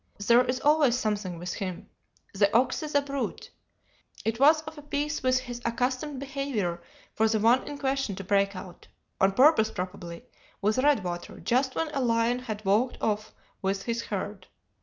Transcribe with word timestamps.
There 0.25 0.43
is 0.43 0.59
always 0.61 0.97
something 0.97 1.37
with 1.37 1.53
him. 1.53 1.87
The 2.33 2.51
ox 2.57 2.81
is 2.81 2.95
a 2.95 3.03
brute. 3.03 3.51
It 4.25 4.39
was 4.39 4.63
of 4.63 4.79
a 4.79 4.81
piece 4.81 5.21
with 5.21 5.41
his 5.41 5.61
accustomed 5.63 6.19
behaviour 6.19 6.81
for 7.13 7.27
the 7.29 7.37
one 7.39 7.67
in 7.67 7.77
question 7.77 8.15
to 8.15 8.23
break 8.23 8.55
out 8.55 8.87
on 9.19 9.33
purpose 9.33 9.69
probably 9.69 10.25
with 10.59 10.79
redwater 10.79 11.39
just 11.39 11.75
when 11.75 11.89
a 11.93 11.99
lion 12.01 12.39
had 12.39 12.65
walked 12.65 12.97
off 12.99 13.35
with 13.61 13.83
his 13.83 14.05
herd. 14.05 14.47